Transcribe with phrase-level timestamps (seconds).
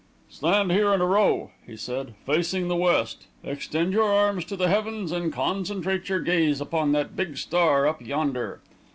[0.31, 3.27] "Stand here in a row," he said, "facing the west.
[3.43, 8.01] Extend your arms to the heavens and concentrate your gaze upon that big star up
[8.01, 8.61] yonder.